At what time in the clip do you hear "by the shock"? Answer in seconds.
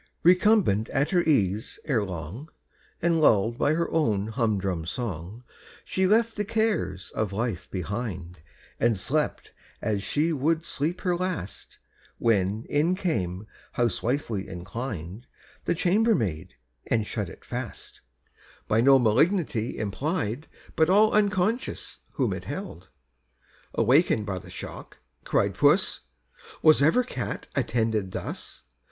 24.25-24.97